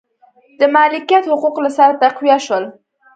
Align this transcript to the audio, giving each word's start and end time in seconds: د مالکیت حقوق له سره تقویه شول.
د 0.59 0.61
مالکیت 0.75 1.23
حقوق 1.31 1.55
له 1.65 1.69
سره 1.77 1.99
تقویه 2.03 2.37
شول. 2.45 2.65